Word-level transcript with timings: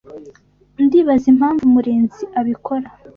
Ndibaza 0.85 1.25
impamvu 1.33 1.63
Murinzi 1.73 2.23
abikora. 2.39 2.87